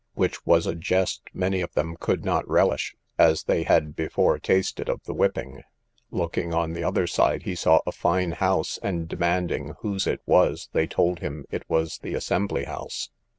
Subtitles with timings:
[0.15, 4.89] which was a jest many of them could not relish, as they had before tasted
[4.89, 5.61] of the whipping;
[6.09, 10.69] looking on the other side, he saw a fine house, and demanding whose it was,
[10.73, 13.11] they told him it was the assembly house.